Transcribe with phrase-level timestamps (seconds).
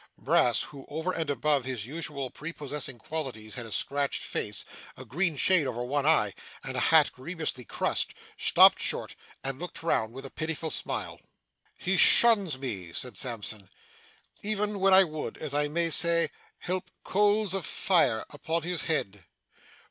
[0.17, 4.65] Brass, who over and above his usual prepossessing qualities, had a scratched face,
[4.97, 9.83] a green shade over one eye, and a hat grievously crushed, stopped short, and looked
[9.83, 11.19] round with a pitiful smile.
[11.77, 13.69] 'He shuns me,' said Sampson,
[14.41, 16.31] 'even when I would, as I may say,
[16.65, 19.25] heap coals of fire upon his head.